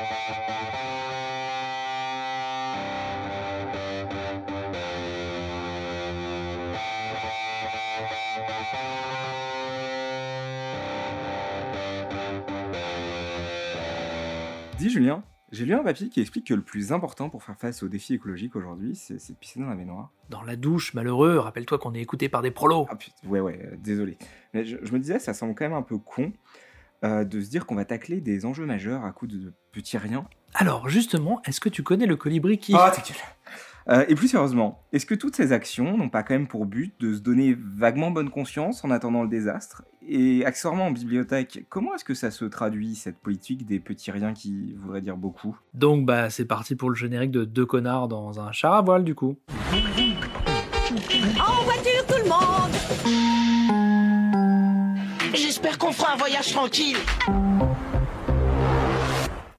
[0.00, 0.06] Dis
[14.88, 17.88] Julien, j'ai lu un papier qui explique que le plus important pour faire face aux
[17.88, 20.10] défis écologiques aujourd'hui, c'est de pisser dans la baignoire.
[20.30, 22.86] Dans la douche, malheureux, rappelle-toi qu'on est écouté par des prolos.
[22.88, 24.16] Ah putain, ouais ouais, euh, désolé.
[24.54, 26.32] Mais je, je me disais, ça semble quand même un peu con
[27.04, 30.26] euh, de se dire qu'on va tacler des enjeux majeurs à coups de petits riens.
[30.54, 32.74] Alors, justement, est-ce que tu connais le colibri qui...
[32.76, 32.92] Ah.
[33.88, 36.94] Euh, et plus sérieusement, est-ce que toutes ces actions n'ont pas quand même pour but
[37.00, 39.82] de se donner vaguement bonne conscience en attendant le désastre?
[40.06, 44.34] Et accessoirement en bibliothèque, comment est-ce que ça se traduit, cette politique des petits riens
[44.34, 45.58] qui voudrait dire beaucoup?
[45.74, 49.04] Donc, bah, c'est parti pour le générique de deux connards dans un char à voile,
[49.04, 49.36] du coup.
[51.38, 51.89] En voiture
[56.12, 56.96] Un voyage tranquille.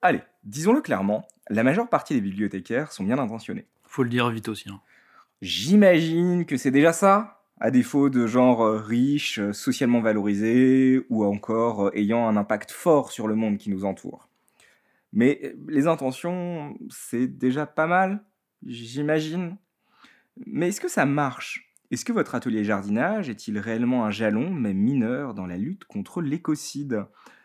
[0.02, 3.68] Allez, disons-le clairement, la majeure partie des bibliothécaires sont bien intentionnés.
[3.86, 4.70] Faut le dire vite aussi.
[4.70, 4.82] hein.
[5.42, 11.24] J'imagine que c'est déjà ça, à défaut de genre euh, riche, euh, socialement valorisé, ou
[11.24, 14.28] encore euh, ayant un impact fort sur le monde qui nous entoure.
[15.14, 18.26] Mais les intentions, c'est déjà pas mal,
[18.66, 19.56] j'imagine.
[20.46, 21.71] Mais est-ce que ça marche?
[21.92, 26.22] Est-ce que votre atelier jardinage est-il réellement un jalon, même mineur, dans la lutte contre
[26.22, 27.04] l'écocide?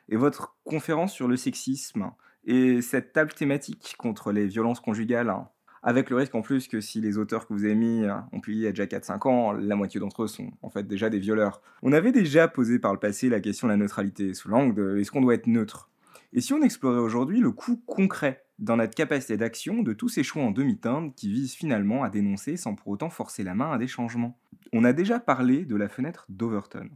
[0.08, 2.12] Et votre conférence sur le sexisme
[2.44, 5.48] Et cette table thématique contre les violences conjugales hein
[5.82, 8.40] avec le risque en plus que si les auteurs que vous avez mis euh, ont
[8.40, 11.10] publié il y a déjà 4-5 ans, la moitié d'entre eux sont en fait déjà
[11.10, 11.60] des violeurs.
[11.82, 14.98] On avait déjà posé par le passé la question de la neutralité sous l'angle de
[14.98, 15.90] est-ce qu'on doit être neutre?
[16.32, 20.22] Et si on explorait aujourd'hui le coût concret dans notre capacité d'action de tous ces
[20.22, 23.78] choix en demi-teinte qui visent finalement à dénoncer sans pour autant forcer la main à
[23.78, 24.38] des changements
[24.72, 26.88] On a déjà parlé de la fenêtre d'Overton.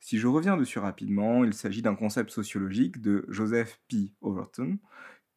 [0.00, 4.12] Si je reviens dessus rapidement, il s'agit d'un concept sociologique de Joseph P.
[4.20, 4.78] Overton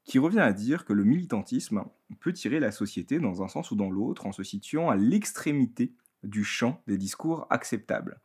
[0.06, 1.84] qui revient à dire que le militantisme
[2.20, 5.94] peut tirer la société dans un sens ou dans l'autre en se situant à l'extrémité
[6.24, 8.20] du champ des discours acceptables,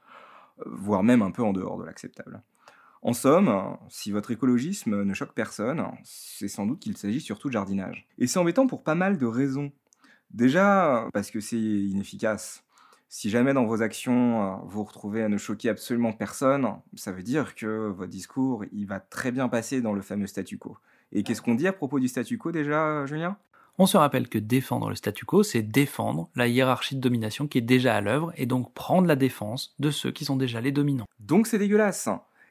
[0.66, 2.42] voire même un peu en dehors de l'acceptable.
[3.02, 7.54] En somme, si votre écologisme ne choque personne, c'est sans doute qu'il s'agit surtout de
[7.54, 8.06] jardinage.
[8.18, 9.72] Et c'est embêtant pour pas mal de raisons.
[10.30, 12.62] Déjà, parce que c'est inefficace.
[13.08, 17.54] Si jamais dans vos actions, vous retrouvez à ne choquer absolument personne, ça veut dire
[17.54, 20.76] que votre discours, il va très bien passer dans le fameux statu quo.
[21.10, 23.36] Et qu'est-ce qu'on dit à propos du statu quo déjà, Julien?
[23.78, 27.58] On se rappelle que défendre le statu quo, c'est défendre la hiérarchie de domination qui
[27.58, 30.70] est déjà à l'œuvre et donc prendre la défense de ceux qui sont déjà les
[30.70, 31.06] dominants.
[31.18, 32.08] Donc c'est dégueulasse.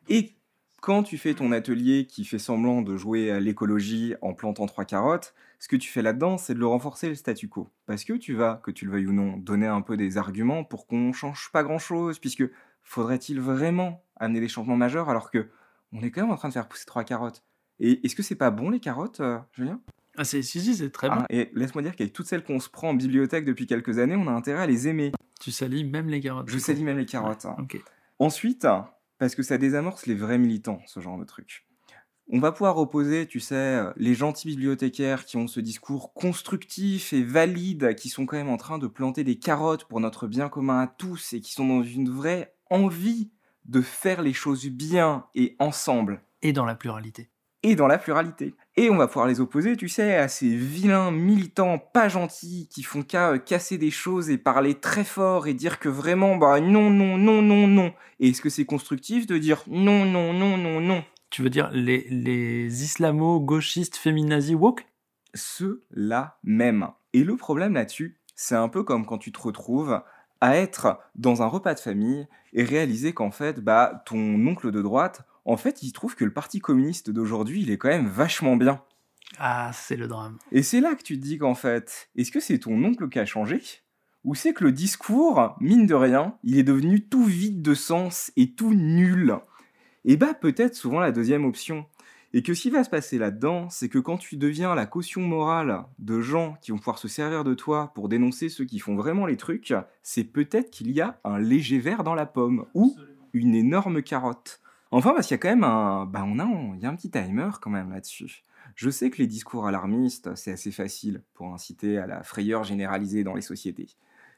[0.10, 0.34] Et
[0.82, 4.86] quand tu fais ton atelier qui fait semblant de jouer à l'écologie en plantant trois
[4.86, 7.70] carottes, ce que tu fais là-dedans, c'est de le renforcer le statu quo.
[7.86, 10.64] Parce que tu vas, que tu le veuilles ou non, donner un peu des arguments
[10.64, 12.44] pour qu'on change pas grand-chose, puisque
[12.84, 15.48] faudrait-il vraiment amener des changements majeurs alors que
[15.92, 17.44] on est quand même en train de faire pousser trois carottes?
[17.80, 19.82] Et est-ce que c'est pas bon les carottes, euh, Julien?
[20.18, 21.16] Ah, c'est, si, si, c'est très bon.
[21.20, 24.16] Ah, Et laisse-moi dire qu'avec toutes celles qu'on se prend en bibliothèque depuis quelques années,
[24.18, 25.12] on a intérêt à les aimer.
[25.40, 26.50] Tu salis même les carottes.
[26.50, 27.46] Je salis même les carottes.
[27.46, 27.56] hein.
[27.60, 27.82] Ok.
[28.18, 28.68] Ensuite,
[29.20, 31.68] parce que ça désamorce les vrais militants, ce genre de truc.
[32.32, 37.12] On va pouvoir opposer, tu sais, euh, les gentils bibliothécaires qui ont ce discours constructif
[37.12, 40.48] et valide, qui sont quand même en train de planter des carottes pour notre bien
[40.48, 43.32] commun à tous et qui sont dans une vraie envie
[43.66, 47.30] de faire les choses bien et ensemble Et dans la pluralité.
[47.64, 48.56] Et dans la pluralité.
[48.78, 52.84] Et on va pouvoir les opposer, tu sais, à ces vilains militants pas gentils qui
[52.84, 56.62] font qu'à euh, casser des choses et parler très fort et dire que vraiment, bah
[56.62, 57.94] non, non, non, non, non.
[58.20, 61.04] Et est-ce que c'est constructif de dire non, non, non, non, non?
[61.30, 64.88] Tu veux dire les, les islamo-gauchistes féminazis woke?
[65.34, 66.88] Ceux-là même.
[67.14, 70.02] Et le problème là-dessus, c'est un peu comme quand tu te retrouves
[70.42, 74.82] à être dans un repas de famille et réaliser qu'en fait, bah, ton oncle de
[74.82, 78.56] droite, en fait, il trouve que le parti communiste d'aujourd'hui, il est quand même vachement
[78.56, 78.82] bien.
[79.38, 80.38] Ah, c'est le drame.
[80.52, 83.20] Et c'est là que tu te dis qu'en fait, est-ce que c'est ton oncle qui
[83.20, 83.62] a changé?
[84.26, 88.32] Ou c'est que le discours, mine de rien, il est devenu tout vide de sens
[88.36, 89.38] et tout nul?
[90.06, 91.86] Et bah peut-être souvent la deuxième option.
[92.34, 95.22] Et que ce qui va se passer là-dedans, c'est que quand tu deviens la caution
[95.22, 98.96] morale de gens qui vont pouvoir se servir de toi pour dénoncer ceux qui font
[98.96, 102.96] vraiment les trucs, c'est peut-être qu'il y a un léger verre dans la pomme ou
[103.34, 104.62] une énorme carotte.
[104.92, 106.92] Enfin, parce qu'il y a quand même un, bah on a, un- il y a
[106.94, 108.44] petit timer quand même là-dessus.
[108.76, 113.24] Je sais que les discours alarmistes, c'est assez facile pour inciter à la frayeur généralisée
[113.24, 113.88] dans les sociétés.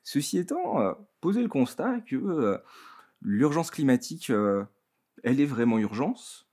[0.04, 2.58] Ceci étant, euh, posez le constat que euh,
[3.22, 4.64] l'urgence climatique, euh,
[5.24, 6.48] elle est vraiment urgence,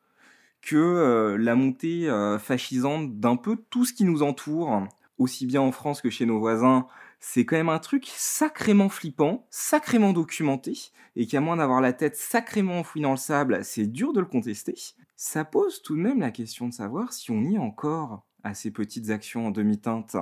[0.62, 2.08] que euh, la montée
[2.40, 4.86] fascisante d'un peu tout ce qui nous entoure,
[5.18, 6.86] aussi bien en France que chez nos voisins,
[7.20, 12.16] c'est quand même un truc sacrément flippant, sacrément documenté, et qu'à moins d'avoir la tête
[12.16, 14.74] sacrément enfouie dans le sable, c'est dur de le contester.
[15.16, 18.54] Ça pose tout de même la question de savoir si on y est encore à
[18.54, 20.16] ces petites actions en demi-teinte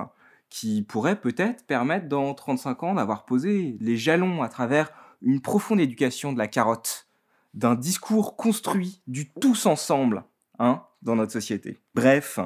[0.49, 4.91] qui pourraient peut-être permettre dans 35 ans d'avoir posé les jalons à travers
[5.21, 7.09] une profonde éducation de la carotte,
[7.53, 10.23] d'un discours construit du tous ensemble
[10.57, 11.79] hein, dans notre société.
[11.95, 12.39] Bref,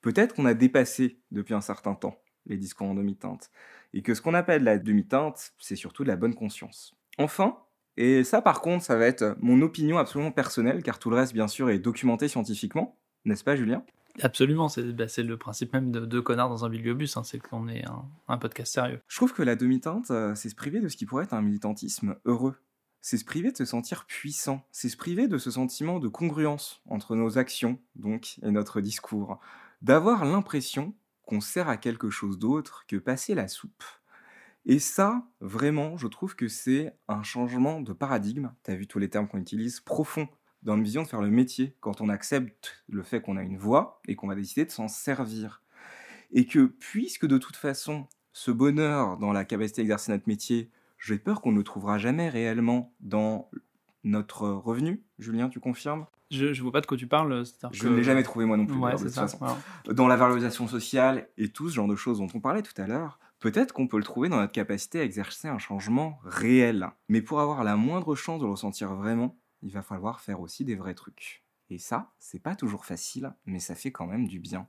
[0.00, 3.50] peut-être qu'on a dépassé depuis un certain temps les discours en demi-teinte,
[3.94, 6.94] et que ce qu'on appelle la demi-teinte, c'est surtout de la bonne conscience.
[7.18, 7.58] Enfin,
[7.96, 11.32] et ça par contre, ça va être mon opinion absolument personnelle, car tout le reste
[11.32, 13.84] bien sûr est documenté scientifiquement, n'est-ce pas Julien?
[14.20, 17.68] Absolument, c'est bah, le principe même de deux connards dans un bibliobus, hein, c'est qu'on
[17.68, 19.00] est un, un, podcast sérieux.
[19.06, 21.42] Je trouve que la demi-teinte, euh, c'est se priver de ce qui pourrait être un
[21.42, 22.56] militantisme heureux.
[23.00, 26.82] C'est se priver de se sentir puissant, c'est se priver de ce sentiment de congruence
[26.88, 29.38] entre nos actions, donc, et notre discours.
[29.82, 30.94] D'avoir l'impression
[31.28, 33.84] qu'on sert à quelque chose d'autre que passer la soupe.
[34.64, 38.98] Et ça, vraiment, je trouve que c'est un changement de paradigme, tu as vu tous
[38.98, 40.26] les termes qu'on utilise, profond
[40.62, 43.58] dans une vision de faire le métier, quand on accepte le fait qu'on a une
[43.58, 45.62] voix et qu'on va décider de s'en servir.
[46.32, 51.18] Et que puisque de toute façon, ce bonheur dans la capacité d'exercer notre métier, j'ai
[51.18, 53.50] peur qu'on ne le trouvera jamais réellement dans
[54.08, 55.02] notre revenu.
[55.18, 56.06] Julien, tu confirmes?
[56.30, 57.44] Je ne vois pas de quoi tu parles.
[57.72, 58.78] Je ne l'ai jamais trouvé moi non plus.
[59.92, 62.86] Dans la valorisation sociale et tout ce genre de choses dont on parlait tout à
[62.86, 66.90] l'heure, peut-être qu'on peut le trouver dans notre capacité à exercer un changement réel.
[67.08, 70.64] Mais pour avoir la moindre chance de le ressentir vraiment, il va falloir faire aussi
[70.64, 71.44] des vrais trucs.
[71.70, 74.66] Et ça, c'est pas toujours facile, mais ça fait quand même du bien.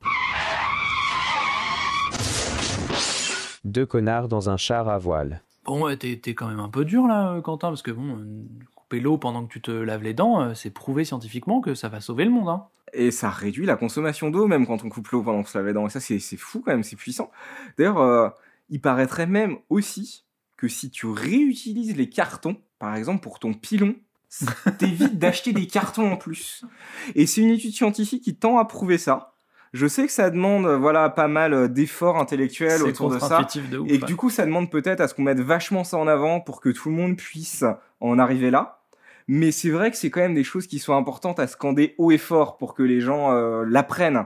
[3.65, 5.43] Deux connards dans un char à voile.
[5.65, 8.45] Bon, ouais, t'es, quand même un peu dur là, euh, Quentin, parce que bon, euh,
[8.89, 11.89] couper l'eau pendant que tu te laves les dents, euh, c'est prouvé scientifiquement que ça
[11.89, 12.49] va sauver le monde.
[12.49, 12.65] Hein.
[12.93, 15.67] Et ça réduit la consommation d'eau même quand on coupe l'eau pendant qu'on se lave
[15.67, 15.85] les dents.
[15.85, 17.29] Et ça, c'est, fou quand même, c'est puissant.
[17.77, 18.33] D'ailleurs,
[18.71, 20.25] il paraîtrait même aussi
[20.57, 23.95] que si tu réutilises les cartons, par exemple pour ton pilon,
[24.79, 26.65] t'évites d'acheter des cartons en plus.
[27.13, 29.33] Et c'est une étude scientifique qui tend à prouver ça.
[29.71, 33.47] Je sais que ça demande voilà pas mal euh, d'efforts intellectuels autour de ça
[33.87, 36.39] et que du coup ça demande peut-être à ce qu'on mette vachement ça en avant
[36.39, 37.63] pour que tout le monde puisse
[37.99, 38.78] en arriver là.
[39.31, 42.09] Mais c'est vrai que c'est quand même des choses qui sont importantes à scander haut
[42.09, 44.25] et fort pour que les gens euh, l'apprennent.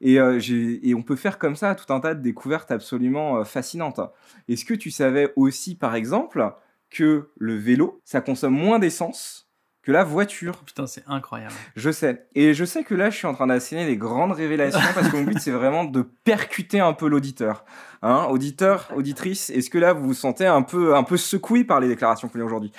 [0.00, 4.00] Et, euh, et, on peut faire comme ça tout un tas de découvertes absolument fascinantes.
[4.48, 6.50] Est-ce que tu savais aussi, par exemple,
[6.88, 9.50] que le vélo, ça consomme moins d'essence
[9.82, 10.64] que la voiture?
[10.64, 11.52] Putain, c'est incroyable.
[11.76, 12.26] Je sais.
[12.34, 15.16] Et je sais que là, je suis en train d'assigner des grandes révélations parce que
[15.16, 17.66] mon but, c'est vraiment de percuter un peu l'auditeur.
[18.00, 21.80] Hein, auditeur, auditrice, est-ce que là, vous vous sentez un peu, un peu secoué par
[21.80, 22.72] les déclarations qu'on a aujourd'hui?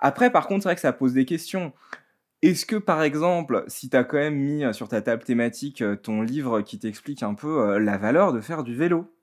[0.00, 1.72] Après, par contre, c'est vrai que ça pose des questions.
[2.42, 5.96] Est-ce que, par exemple, si tu as quand même mis sur ta table thématique euh,
[5.96, 9.14] ton livre qui t'explique un peu euh, la valeur de faire du vélo,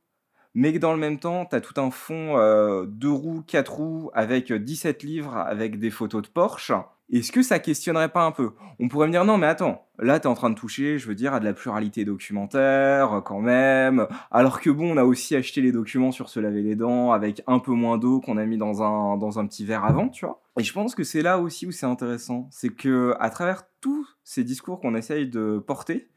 [0.53, 3.73] mais que dans le même temps, tu as tout un fond euh, deux roues, quatre
[3.73, 6.71] roues, avec 17 livres, avec des photos de Porsche,
[7.11, 8.51] est-ce que ça questionnerait pas un peu?
[8.79, 11.07] On pourrait me dire non, mais attends, là tu es en train de toucher, je
[11.07, 14.07] veux dire, à de la pluralité documentaire quand même.
[14.29, 17.43] Alors que bon, on a aussi acheté les documents sur se laver les dents avec
[17.47, 20.25] un peu moins d'eau qu'on a mis dans un dans un petit verre avant, tu
[20.25, 20.41] vois.
[20.59, 24.07] Et je pense que c'est là aussi où c'est intéressant, c'est que à travers tous
[24.23, 26.09] ces discours qu'on essaye de porter,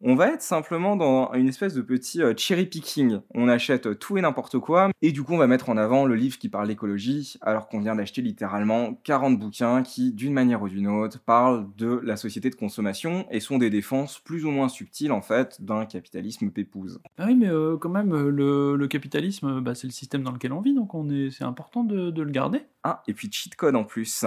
[0.00, 3.20] on va être simplement dans une espèce de petit euh, cherry picking.
[3.34, 6.14] On achète tout et n'importe quoi, et du coup on va mettre en avant le
[6.14, 10.68] livre qui parle d'écologie, alors qu'on vient d'acheter littéralement 40 bouquins qui, d'une manière ou
[10.68, 14.68] d'une autre, parlent de la société de consommation et sont des défenses plus ou moins
[14.68, 17.00] subtiles en fait d'un capitalisme pépouse.
[17.18, 20.52] Ah oui, mais euh, quand même, euh, le, capitalisme, bah, c'est le système dans lequel
[20.52, 22.62] on vit, donc on est, c'est important de, de le garder.
[22.84, 24.24] Ah, et puis cheat code en plus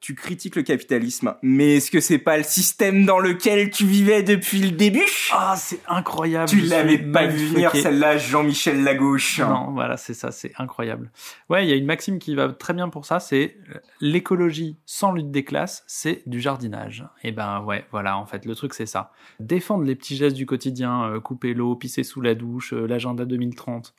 [0.00, 4.22] tu critiques le capitalisme, mais est-ce que c'est pas le système dans lequel tu vivais
[4.22, 5.04] depuis le début?
[5.32, 6.48] Ah, c'est incroyable.
[6.48, 9.40] Tu l'avais pas vu venir celle-là, Jean-Michel Lagauche.
[9.40, 11.10] Non, voilà, c'est ça, c'est incroyable.
[11.50, 14.78] Ouais, il y a une maxime qui va très bien pour ça, c'est euh, l'écologie
[14.86, 17.04] sans lutte des classes, c'est du jardinage.
[17.24, 19.12] Et eh ben ouais, voilà, en fait, le truc c'est ça.
[19.40, 23.24] Défendre les petits gestes du quotidien, euh, couper l'eau, pisser sous la douche, euh, l'agenda
[23.24, 23.94] 2030,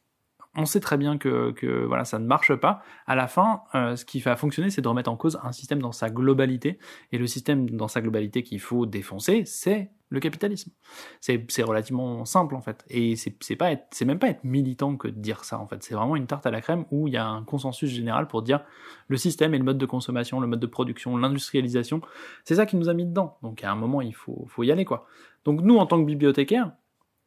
[0.56, 2.82] on sait très bien que, voilà, ça ne marche pas.
[3.06, 5.82] À la fin, euh, ce qui va fonctionner, c'est de remettre en cause un système
[5.82, 6.80] dans sa globalité.
[7.12, 10.72] Et le système dans sa globalité qu'il faut défoncer, c'est le capitalisme.
[11.20, 12.84] C'est relativement simple en fait.
[12.90, 15.84] Et c'est pas c'est même pas être militant que de dire ça en fait.
[15.84, 18.42] C'est vraiment une tarte à la crème où il y a un consensus général pour
[18.42, 18.62] dire
[19.08, 22.02] le système et le mode de consommation, le mode de production, l'industrialisation,
[22.44, 23.38] c'est ça qui nous a mis dedans.
[23.44, 25.06] Donc à un moment il faut, faut y aller quoi.
[25.46, 26.72] Donc nous en tant que bibliothécaires,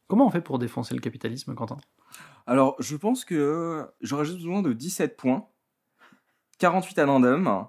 [0.07, 1.77] comment on fait pour défoncer le capitalisme, Quentin?
[2.45, 5.47] Alors, je pense que j'aurais juste besoin de 17 points,
[6.59, 7.67] 48 addendums,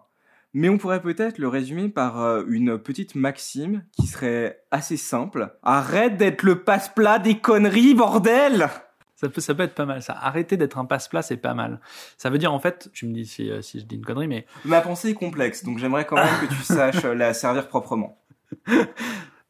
[0.53, 5.57] mais on pourrait peut-être le résumer par euh, une petite maxime qui serait assez simple.
[5.63, 8.69] Arrête d'être le passe-plat des conneries, bordel
[9.17, 10.19] ça peut, ça peut être pas mal, ça.
[10.21, 11.81] Arrêter d'être un passe-plat, c'est pas mal.
[12.19, 14.27] Ça veut dire, en fait, tu me dis si, euh, si je dis une connerie,
[14.27, 14.45] mais...
[14.65, 18.21] Ma pensée est complexe, donc j'aimerais quand même que tu saches la servir proprement.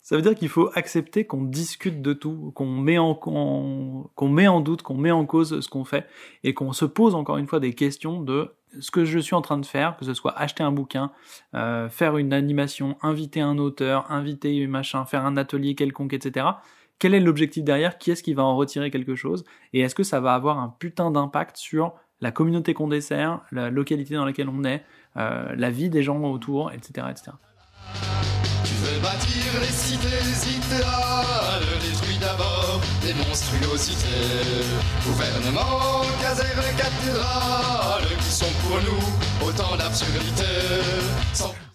[0.04, 4.46] Ça veut dire qu'il faut accepter qu'on discute de tout, qu'on met en qu'on met
[4.46, 6.06] en doute, qu'on met en cause ce qu'on fait
[6.44, 9.40] et qu'on se pose encore une fois des questions de ce que je suis en
[9.40, 11.10] train de faire, que ce soit acheter un bouquin,
[11.54, 16.48] euh, faire une animation, inviter un auteur, inviter machin, faire un atelier quelconque, etc.
[16.98, 17.96] Quel est l'objectif derrière?
[17.96, 19.46] Qui est-ce qui va en retirer quelque chose?
[19.72, 23.70] Et est-ce que ça va avoir un putain d'impact sur la communauté qu'on dessert, la
[23.70, 24.84] localité dans laquelle on est,
[25.16, 27.32] euh, la vie des gens autour, etc., etc.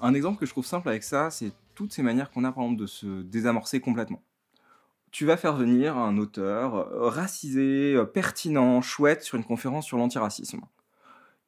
[0.01, 2.63] Un exemple que je trouve simple avec ça, c'est toutes ces manières qu'on a par
[2.63, 4.23] exemple de se désamorcer complètement.
[5.11, 9.97] Tu vas faire venir un auteur euh, racisé, euh, pertinent, chouette sur une conférence sur
[9.97, 10.61] l'antiracisme.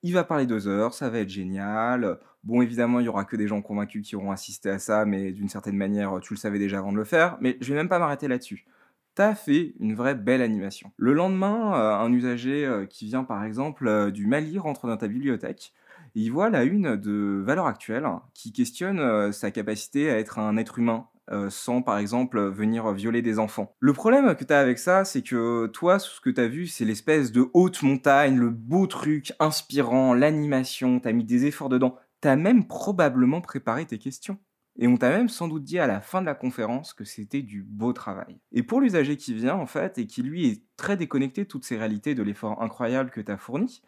[0.03, 2.19] Il va parler deux heures, ça va être génial.
[2.43, 5.31] Bon, évidemment, il y aura que des gens convaincus qui auront assisté à ça, mais
[5.31, 7.37] d'une certaine manière, tu le savais déjà avant de le faire.
[7.39, 8.65] Mais je vais même pas m'arrêter là-dessus.
[9.13, 10.91] T'as fait une vraie belle animation.
[10.95, 14.95] Le lendemain, euh, un usager euh, qui vient par exemple euh, du Mali rentre dans
[14.95, 15.73] ta bibliothèque
[16.15, 20.57] et il voit la une de Valeurs Actuelles qui questionne sa capacité à être un
[20.57, 21.07] être humain
[21.47, 23.73] sans par exemple venir violer des enfants.
[23.79, 26.67] Le problème que tu as avec ça, c'est que toi, ce que tu as vu,
[26.67, 31.69] c'est l'espèce de haute montagne, le beau truc inspirant, l'animation, tu as mis des efforts
[31.69, 31.95] dedans.
[32.21, 34.37] Tu as même probablement préparé tes questions.
[34.77, 37.41] Et on t'a même sans doute dit à la fin de la conférence que c'était
[37.41, 38.39] du beau travail.
[38.51, 41.65] Et pour l'usager qui vient, en fait, et qui lui est très déconnecté de toutes
[41.65, 43.81] ces réalités de l'effort incroyable que tu as fourni,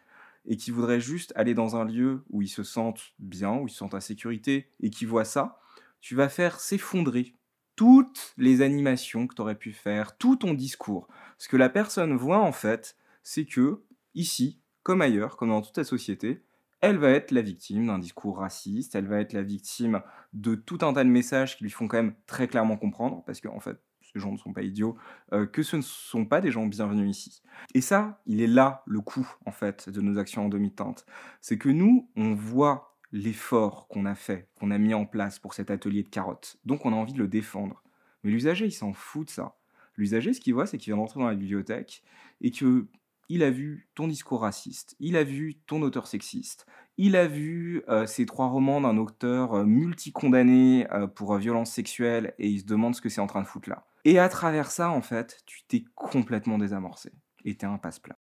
[0.46, 3.70] et qui voudrait juste aller dans un lieu où il se sente bien, où il
[3.70, 5.58] se sente en sécurité, et qui voit ça,
[6.00, 7.34] tu vas faire s'effondrer
[7.76, 11.08] toutes les animations que tu pu faire, tout ton discours.
[11.38, 13.82] Ce que la personne voit en fait, c'est que
[14.14, 16.44] ici, comme ailleurs, comme dans toute la société,
[16.80, 20.02] elle va être la victime d'un discours raciste, elle va être la victime
[20.32, 23.40] de tout un tas de messages qui lui font quand même très clairement comprendre, parce
[23.40, 24.96] qu'en fait, ces gens ne sont pas idiots,
[25.32, 27.42] euh, que ce ne sont pas des gens bienvenus ici.
[27.74, 31.06] Et ça, il est là le coût, en fait, de nos actions en demi-teinte.
[31.40, 35.54] C'est que nous, on voit l'effort qu'on a fait, qu'on a mis en place pour
[35.54, 36.58] cet atelier de carottes.
[36.64, 37.82] Donc on a envie de le défendre.
[38.22, 39.56] Mais l'usager, il s'en fout de ça.
[39.96, 42.02] L'usager, ce qu'il voit, c'est qu'il vient d'entrer dans la bibliothèque
[42.40, 42.88] et que
[43.28, 46.66] il a vu ton discours raciste, il a vu ton auteur sexiste,
[46.96, 51.70] il a vu euh, ces trois romans d'un auteur euh, multicondamné euh, pour euh, violence
[51.70, 53.84] sexuelle et il se demande ce que c'est en train de foutre là.
[54.04, 57.12] Et à travers ça, en fait, tu t'es complètement désamorcé
[57.44, 58.16] et t'es un passe-plat.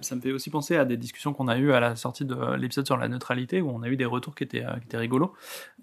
[0.00, 2.56] Ça me fait aussi penser à des discussions qu'on a eues à la sortie de
[2.56, 5.32] l'épisode sur la neutralité, où on a eu des retours qui étaient, rigolos.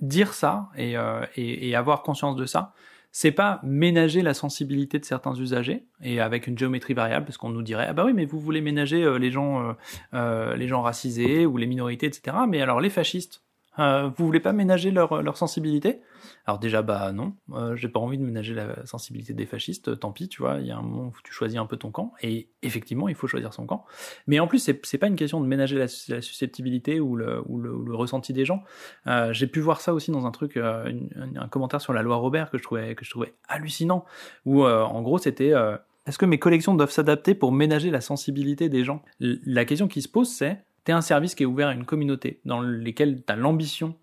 [0.02, 2.74] Dire ça et avoir conscience de ça,
[3.12, 7.50] c'est pas ménager la sensibilité de certains usagers et avec une géométrie variable, parce qu'on
[7.50, 9.74] nous dirait ah bah oui mais vous voulez ménager euh, les gens euh,
[10.14, 12.38] euh, les gens racisés ou les minorités etc.
[12.48, 13.44] Mais alors les fascistes,
[13.80, 16.02] euh, vous voulez pas ménager leur, leur sensibilité?
[16.46, 20.00] Alors déjà bah non, euh, j'ai pas envie de ménager la sensibilité des fascistes.
[20.00, 21.92] Tant pis, tu vois, il y a un moment où tu choisis un peu ton
[21.92, 23.86] camp et effectivement il faut choisir son camp.
[24.28, 27.96] Mais en plus c'est pas une question de ménager la, susceptibilité ou le, ou le,
[27.96, 28.64] ressenti des gens.
[29.08, 30.92] Euh, j'ai pu voir ça aussi dans un truc, euh,
[31.36, 34.06] un commentaire sur la loi Robert que je trouvais que je trouvais hallucinant,
[34.46, 38.02] où euh, en gros c'était euh, est-ce que mes collections doivent s'adapter pour ménager la
[38.02, 39.04] sensibilité des gens?
[39.20, 42.42] La question qui se pose c'est t'es un service qui est ouvert à une communauté
[42.46, 43.94] dans lesquelles t'as l'ambition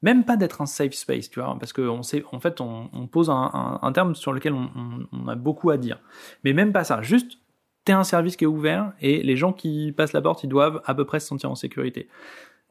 [0.00, 1.74] même pas d'être un safe space, tu vois, parce
[2.08, 6.00] sait, en fait, on, pose un, terme sur lequel on, a beaucoup à dire.
[6.42, 7.36] Mais même pas ça, juste,
[7.84, 10.80] t'es un service qui est ouvert et les gens qui passent la porte, ils doivent
[10.86, 12.08] à peu près se sentir en sécurité.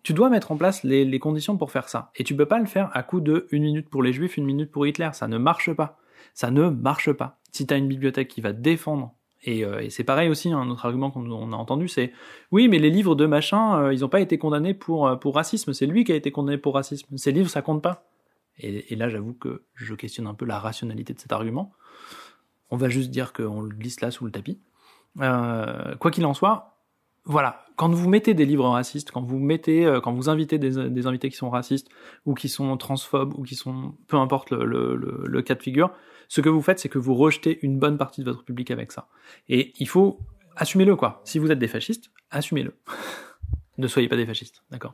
[0.02, 2.10] Tu dois mettre en place les, les conditions pour faire ça.
[2.16, 4.46] Et tu peux pas le faire à coup de une minute pour les juifs, une
[4.46, 5.10] minute pour Hitler.
[5.14, 6.00] Ça ne marche pas.
[6.34, 7.38] Ça ne marche pas.
[7.52, 10.86] Si t'as une bibliothèque qui va défendre et, euh, et c'est pareil aussi, un autre
[10.86, 12.12] argument qu'on on a entendu, c'est
[12.52, 15.36] oui, mais les livres de machin, euh, ils n'ont pas été condamnés pour, euh, pour
[15.36, 15.74] racisme.
[15.74, 17.18] C'est lui qui a été condamné pour racisme.
[17.18, 18.06] Ces livres, ça compte pas.
[18.62, 21.72] Et, là, j'avoue que je questionne un peu la rationalité de cet argument.
[22.72, 24.60] On va juste dire qu'on le glisse là sous le tapis.
[25.16, 26.79] Quoi qu'il en soit,
[27.26, 27.66] voilà.
[27.76, 31.08] Quand vous mettez des livres racistes, quand vous mettez, euh, quand vous invitez des, des
[31.08, 31.88] invités qui sont racistes
[32.26, 35.64] ou qui sont transphobes ou qui sont, peu importe le, le, le, le cas de
[35.64, 35.92] figure,
[36.28, 38.92] ce que vous faites, c'est que vous rejetez une bonne partie de votre public avec
[38.92, 39.08] ça.
[39.48, 40.20] Et il faut
[40.56, 41.22] assumez-le quoi.
[41.24, 42.76] Si vous êtes des fascistes, assumez-le.
[43.78, 44.94] ne soyez pas des fascistes, d'accord?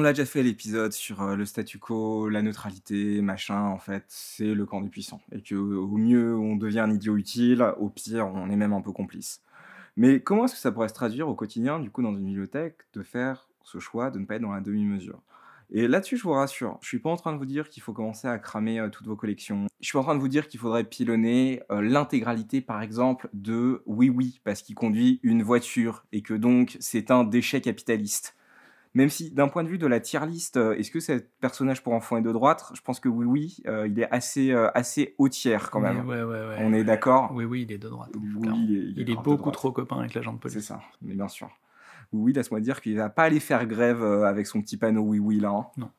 [0.00, 3.66] On l'a déjà fait l'épisode sur euh, le statu quo, la neutralité, machin.
[3.66, 5.20] En fait, c'est le camp des puissants.
[5.30, 8.80] Et que au mieux, on devient un idiot utile, au pire, on est même un
[8.80, 9.42] peu complice.
[9.98, 12.78] Mais comment est-ce que ça pourrait se traduire au quotidien, du coup, dans une bibliothèque,
[12.94, 15.20] de faire ce choix de ne pas être dans la demi-mesure?
[15.70, 17.92] Et là-dessus, je vous rassure, je suis pas en train de vous dire qu'il faut
[17.92, 19.66] commencer à cramer euh, toutes vos collections.
[19.80, 23.82] Je suis en train de vous dire qu'il faudrait pilonner euh, l'intégralité, par exemple, de
[23.84, 28.34] Oui Oui, parce qu'il conduit une voiture et que donc c'est un déchet capitaliste.
[28.94, 31.82] Même si, d'un point de vue de la tier list, euh, est-ce que c'est personnage
[31.82, 32.72] pour enfants et de droite?
[32.74, 36.02] Je pense que oui, oui, euh, il est assez, euh, assez haut tiers quand même.
[36.02, 37.30] Mais ouais, ouais, ouais, On est d'accord?
[37.32, 38.10] Oui, oui, il est de droite.
[38.16, 40.66] Oui, il est, Il beaucoup trop copain avec l'agent de C'est police.
[40.66, 41.48] ça, mais bien sûr.
[42.12, 45.20] Oui, oui, laisse-moi dire qu'il va pas aller faire grève avec son petit panneau oui,
[45.20, 45.50] oui là.
[45.50, 45.66] hein.
[45.76, 45.90] Non.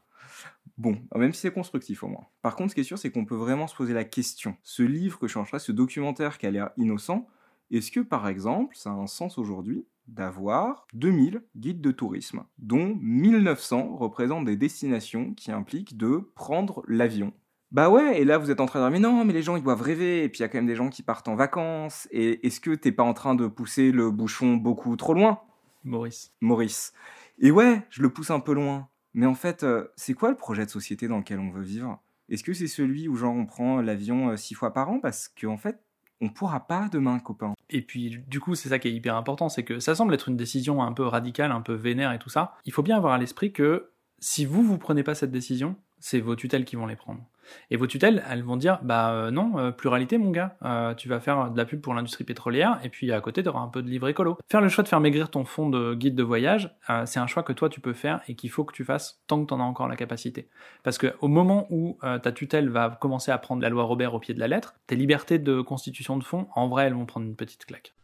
[0.78, 2.26] Bon, même si c'est constructif au moins.
[2.42, 4.58] Par contre, ce qui est sûr, c'est qu'on peut vraiment se poser la question.
[4.64, 7.28] Ce livre que je changerais, ce documentaire qui a l'air innocent,
[7.70, 9.86] est-ce que par exemple, ça a un sens aujourd'hui?
[10.12, 17.34] D'avoir 2000 guides de tourisme, dont 1900 représentent des destinations qui impliquent de prendre l'avion.
[17.72, 19.56] Bah ouais, et là vous êtes en train de dire mais non, mais les gens
[19.56, 21.36] ils doivent rêver, et puis il y a quand même des gens qui partent en
[21.36, 25.40] vacances, et est-ce que t'es pas en train de pousser le bouchon beaucoup trop loin,
[25.84, 26.32] Maurice.
[26.42, 26.94] Maurice.
[27.40, 30.38] Et ouais, je le pousse un peu loin, mais en fait, euh, c'est quoi le
[30.38, 32.02] projet de société dans lequel on veut vivre?
[32.30, 35.00] Est-ce que c'est celui où genre on prend l'avion euh, six fois par an?
[35.00, 35.82] Parce qu'en fait,
[36.22, 37.54] on pourra pas demain, copain.
[37.70, 40.30] Et puis, du coup, c'est ça qui est hyper important, c'est que ça semble être
[40.30, 42.54] une décision un peu radicale, un peu vénère et tout ça.
[42.66, 46.20] Il faut bien avoir à l'esprit que si vous, vous prenez pas cette décision, c'est
[46.20, 47.24] vos tutelles qui vont les prendre.
[47.70, 51.10] Et vos tutelles, elles vont dire, bah euh, non, euh, pluralité mon gars, Euh, tu
[51.10, 53.68] vas faire de la pub pour l'industrie pétrolière, et puis à côté, tu auras un
[53.68, 54.38] peu de livre écolo.
[54.50, 57.44] Faire le choix de faire maigrir ton fonds de guide de voyage, c'est un choix
[57.44, 59.60] que toi tu peux faire et qu'il faut que tu fasses tant que tu en
[59.60, 60.50] as encore la capacité.
[60.84, 64.20] Parce que au moment où ta tutelle va commencer à prendre la loi Robert au
[64.20, 67.26] pied de la lettre, tes libertés de constitution de fonds, en vrai, elles vont prendre
[67.26, 67.96] une petite claque.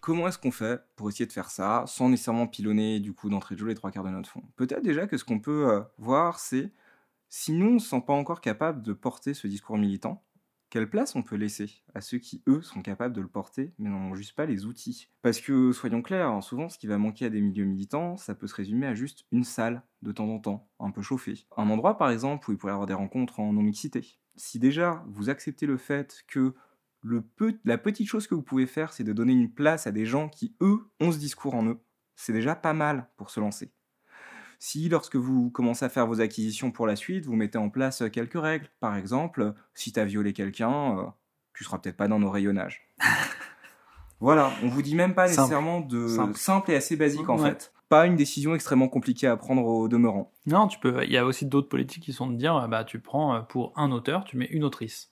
[0.00, 3.54] Comment est-ce qu'on fait pour essayer de faire ça sans nécessairement pilonner du coup d'entrée
[3.54, 4.42] de jeu les trois quarts de notre fonds?
[4.56, 6.70] Peut-être déjà que ce qu'on peut voir, c'est
[7.36, 10.24] si nous on ne sent pas encore capable de porter ce discours militant,
[10.70, 13.90] quelle place on peut laisser à ceux qui, eux, sont capables de le porter, mais
[13.90, 15.08] n'en ont juste pas les outils?
[15.20, 18.36] Parce que, soyons clairs, hein, souvent ce qui va manquer à des milieux militants, ça
[18.36, 21.44] peut se résumer à juste une salle, de temps en temps, un peu chauffée.
[21.56, 24.16] Un endroit, par exemple, où il pourrait y avoir des rencontres en non-mixité.
[24.36, 26.54] Si déjà, vous acceptez le fait que
[27.02, 29.92] le peu, la petite chose que vous pouvez faire, c'est de donner une place à
[29.92, 31.80] des gens qui, eux, ont ce discours en eux,
[32.14, 33.72] c'est déjà pas mal pour se lancer.
[34.66, 38.00] Si, lorsque vous commencez à faire vos acquisitions pour la suite, vous mettez en place
[38.00, 41.02] euh, quelques règles, par exemple, si t'as violé quelqu'un, euh,
[41.52, 42.88] tu seras peut-être pas dans nos rayonnages.
[44.20, 45.40] voilà, on vous dit même pas Simple.
[45.42, 46.38] nécessairement de Simple.
[46.38, 47.50] simple, et assez basique en Ouais.
[47.50, 47.74] fait.
[47.90, 50.32] Pas une décision extrêmement compliquée à prendre au demeurant.
[50.46, 51.04] Non, tu peux.
[51.04, 53.74] Il y a aussi d'autres politiques qui sont de dire, bah, tu prends euh, pour
[53.76, 55.10] un auteur, tu mets une autrice.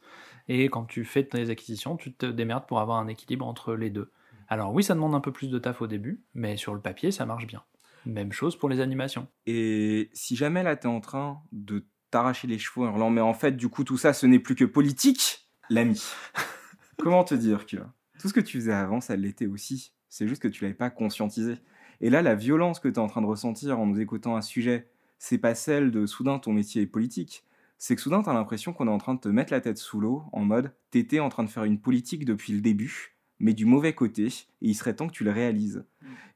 [0.48, 3.90] Et quand tu fais tes acquisitions, tu te démerdes pour avoir un équilibre entre les
[3.90, 4.10] deux.
[4.48, 7.10] Alors oui, ça demande un peu plus de taf au début, mais sur le papier,
[7.10, 7.62] ça marche bien.
[8.06, 9.28] Même chose pour les animations.
[9.46, 13.34] Et si jamais là t'es en train de t'arracher les cheveux en hurlant, mais en
[13.34, 16.02] fait du coup tout ça ce n'est plus que politique, l'ami.
[16.98, 17.76] Comment te dire que
[18.18, 20.90] tout ce que tu faisais avant ça l'était aussi, c'est juste que tu l'avais pas
[20.90, 21.56] conscientisé.
[22.00, 24.42] Et là la violence que tu es en train de ressentir en nous écoutant un
[24.42, 27.44] sujet, c'est pas celle de soudain ton métier est politique,
[27.78, 30.00] c'est que soudain t'as l'impression qu'on est en train de te mettre la tête sous
[30.00, 33.11] l'eau en mode t'étais en train de faire une politique depuis le début,
[33.42, 35.84] mais du mauvais côté, et il serait temps que tu le réalises.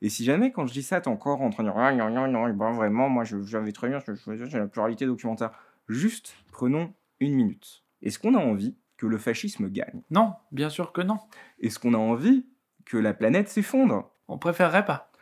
[0.03, 2.11] Et si jamais, quand je dis ça, t'es encore en train de dire Ah, non,
[2.11, 5.53] non, non, ben vraiment, moi, j'avais très bien c'est la pluralité documentaire.
[5.89, 7.85] Juste, prenons une minute.
[8.03, 10.03] Est-ce qu'on a envie que le fascisme gagne?
[10.11, 11.19] Non, bien sûr que non.
[11.61, 12.45] Est-ce qu'on a envie
[12.85, 14.11] que la planète s'effondre?
[14.27, 15.13] On préférerait pas.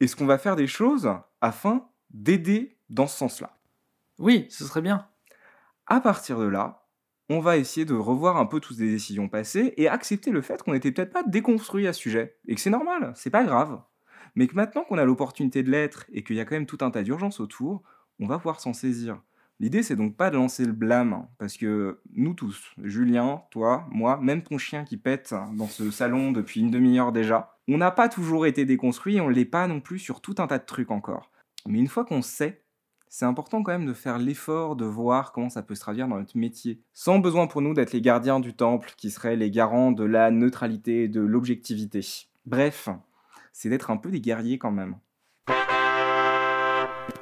[0.00, 3.56] Est-ce qu'on va faire des choses afin d'aider dans ce sens-là?
[4.18, 5.06] Oui, ce serait bien.
[5.86, 6.79] À partir de là,
[7.30, 10.62] on va essayer de revoir un peu toutes les décisions passées et accepter le fait
[10.62, 13.80] qu'on n'était peut-être pas déconstruit à ce sujet et que c'est normal, c'est pas grave.
[14.34, 16.78] Mais que maintenant qu'on a l'opportunité de l'être et qu'il y a quand même tout
[16.80, 17.84] un tas d'urgences autour,
[18.18, 19.22] on va pouvoir s'en saisir.
[19.60, 23.86] L'idée, c'est donc pas de lancer le blâme, hein, parce que nous tous, Julien, toi,
[23.92, 27.92] moi, même ton chien qui pète dans ce salon depuis une demi-heure déjà, on n'a
[27.92, 30.66] pas toujours été déconstruit et on l'est pas non plus sur tout un tas de
[30.66, 31.30] trucs encore.
[31.68, 32.64] Mais une fois qu'on sait,
[33.12, 36.16] c'est important quand même de faire l'effort de voir comment ça peut se traduire dans
[36.16, 39.90] notre métier, sans besoin pour nous d'être les gardiens du temple qui seraient les garants
[39.90, 42.06] de la neutralité et de l'objectivité.
[42.46, 42.88] Bref,
[43.52, 44.96] c'est d'être un peu des guerriers quand même.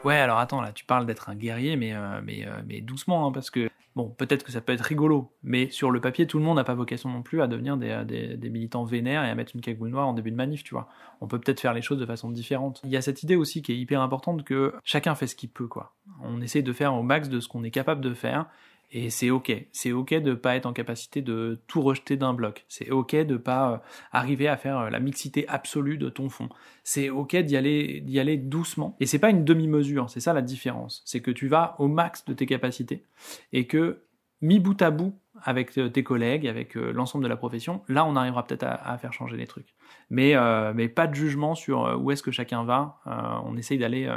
[0.04, 3.26] Ouais, alors attends, là, tu parles d'être un guerrier, mais, euh, mais, euh, mais doucement,
[3.26, 6.38] hein, parce que, bon, peut-être que ça peut être rigolo, mais sur le papier, tout
[6.38, 9.24] le monde n'a pas vocation non plus à devenir des, euh, des, des militants vénères
[9.24, 10.88] et à mettre une cagoule noire en début de manif, tu vois.
[11.20, 12.80] On peut peut-être faire les choses de façon différente.
[12.84, 15.50] Il y a cette idée aussi qui est hyper importante que chacun fait ce qu'il
[15.50, 15.96] peut, quoi.
[16.22, 18.46] On essaie de faire au max de ce qu'on est capable de faire,
[18.90, 19.52] et c'est ok.
[19.72, 22.64] C'est ok de pas être en capacité de tout rejeter d'un bloc.
[22.68, 23.78] C'est ok de pas euh,
[24.12, 26.48] arriver à faire euh, la mixité absolue de ton fond.
[26.84, 28.96] C'est ok d'y aller, d'y aller doucement.
[29.00, 30.08] Et c'est pas une demi-mesure.
[30.08, 31.02] C'est ça la différence.
[31.04, 33.04] C'est que tu vas au max de tes capacités
[33.52, 34.00] et que
[34.40, 38.16] mis bout à bout avec euh, tes collègues, avec l'ensemble de la profession, là on
[38.16, 39.74] arrivera peut-être à, faire changer les trucs.
[40.10, 40.34] Mais,
[40.74, 43.00] mais pas de jugement sur où est-ce que chacun va.
[43.44, 44.10] On essaye d'aller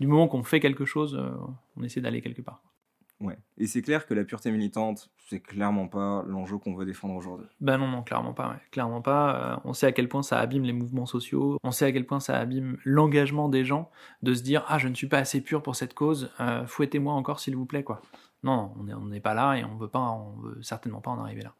[0.00, 1.18] du moment qu'on fait quelque chose,
[1.76, 2.60] on essaie d'aller quelque part.
[3.20, 3.36] Ouais.
[3.58, 7.46] Et c'est clair que la pureté militante, c'est clairement pas l'enjeu qu'on veut défendre aujourd'hui.
[7.60, 8.56] Ben non, non, clairement pas.
[8.70, 9.54] Clairement pas.
[9.54, 11.58] Euh, on sait à quel point ça abîme les mouvements sociaux.
[11.62, 13.90] On sait à quel point ça abîme l'engagement des gens
[14.22, 16.30] de se dire ah je ne suis pas assez pur pour cette cause.
[16.40, 18.00] Euh, fouettez-moi encore s'il vous plaît quoi.
[18.42, 21.10] Non, on n'est on n'est pas là et on veut pas, on veut certainement pas
[21.10, 21.54] en arriver là.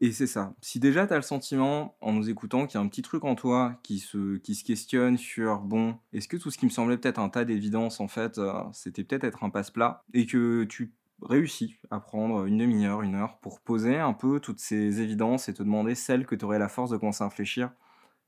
[0.00, 0.54] Et c'est ça.
[0.60, 3.24] Si déjà tu as le sentiment, en nous écoutant, qu'il y a un petit truc
[3.24, 7.18] en toi qui se, questionne sur, bon, est-ce que tout ce qui me semblait peut-être
[7.18, 11.76] un tas d'évidence, en fait, euh, c'était peut-être être un passe-plat, et que tu réussis
[11.90, 15.62] à prendre une demi-heure, une heure, pour poser un peu toutes ces évidences et te
[15.62, 17.72] demander celles que tu aurais la force de commencer à réfléchir,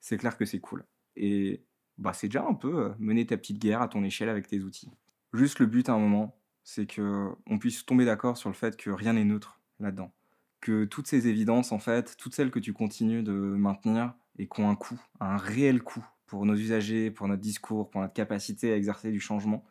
[0.01, 0.87] c'est clair que c'est cool.
[1.17, 1.63] Et
[1.99, 4.61] bah, c'est déjà un peu euh, mener ta petite guerre à ton échelle avec tes
[4.61, 4.91] outils.
[5.35, 8.77] Juste le but à un moment, c'est que on puisse tomber d'accord sur le fait
[8.77, 10.13] que rien n'est neutre là-dedans
[10.61, 14.61] que toutes ces évidences, en fait, toutes celles que tu continues de maintenir et qui
[14.61, 18.73] ont un coût, un réel coût pour nos usagers, pour notre discours, pour notre capacité
[18.73, 19.65] à exercer du changement,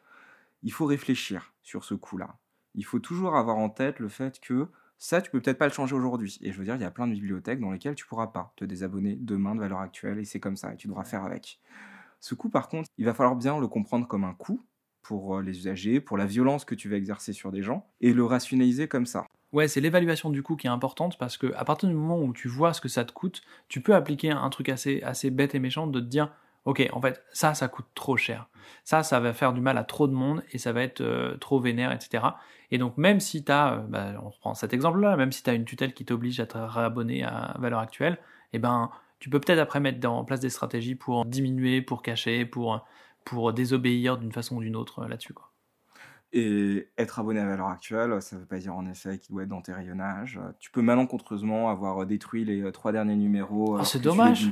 [0.63, 2.37] il faut réfléchir sur ce coût-là.
[2.75, 5.73] Il faut toujours avoir en tête le fait que ça, tu peux peut-être pas le
[5.73, 6.39] changer aujourd'hui.
[6.41, 8.53] Et je veux dire, il y a plein de bibliothèques dans lesquelles tu pourras pas
[8.55, 11.59] te désabonner demain de valeur actuelle, et c'est comme ça, et tu devras faire avec.
[12.19, 14.65] Ce coût, par contre, il va falloir bien le comprendre comme un coût
[15.03, 18.11] pour euh, les usagers, pour la violence que tu vas exercer sur des gens, et
[18.11, 19.26] le rationaliser comme ça.
[19.53, 22.33] Ouais, c'est l'évaluation du coût qui est importante parce que à partir du moment où
[22.33, 25.55] tu vois ce que ça te coûte, tu peux appliquer un truc assez, assez bête
[25.55, 26.31] et méchant de te dire
[26.67, 28.49] Ok, en fait, ça, ça coûte trop cher.
[28.83, 31.37] Ça, ça va faire du mal à trop de monde et ça va être euh,
[31.37, 32.25] trop vénère, etc.
[32.71, 35.49] Et donc, même si tu as, euh, bah, on reprend cet exemple-là, même si tu
[35.49, 38.17] as une tutelle qui t'oblige à te réabonner à valeur actuelle,
[38.51, 42.45] eh ben, tu peux peut-être après mettre en place des stratégies pour diminuer, pour cacher,
[42.45, 42.85] pour,
[43.23, 45.33] pour désobéir d'une façon ou d'une autre euh, là-dessus.
[46.33, 49.43] Et être abonné à valeur actuelle, ça ne veut pas dire en effet qu'il doit
[49.43, 50.39] être dans tes rayonnages.
[50.59, 53.77] Tu peux malencontreusement avoir détruit les trois derniers numéros.
[53.79, 54.45] Oh, c'est dommage.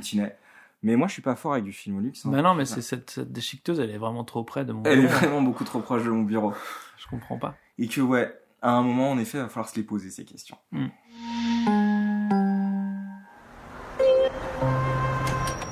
[0.82, 2.24] Mais moi, je suis pas fort avec du film luxe.
[2.24, 2.30] Hein.
[2.30, 5.00] Bah non, mais c'est cette, cette, déchiqueteuse, elle est vraiment trop près de mon Elle
[5.00, 6.52] est vraiment beaucoup trop proche de mon bureau.
[6.98, 7.56] je comprends pas.
[7.78, 10.24] Et que, ouais, à un moment, en effet, il va falloir se les poser, ces
[10.24, 10.56] questions.
[10.72, 10.86] Mm.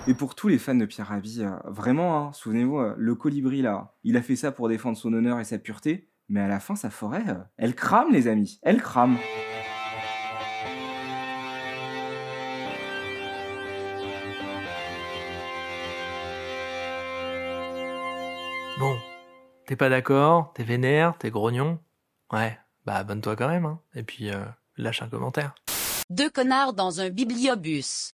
[0.06, 3.62] Et pour tous les fans de Pierre Rabhi, euh, vraiment, hein, souvenez-vous, euh, le colibri
[3.62, 6.60] là, il a fait ça pour défendre son honneur et sa pureté, mais à la
[6.60, 9.16] fin, sa forêt, euh, elle crame, les amis, elle crame.
[18.78, 18.98] Bon,
[19.66, 21.78] t'es pas d'accord, t'es vénère, t'es grognon.
[22.30, 23.80] Ouais, bah abonne-toi quand même, hein.
[23.94, 24.30] Et puis
[24.76, 25.54] lâche un commentaire.
[26.10, 28.02] Deux connards dans un bibliobus.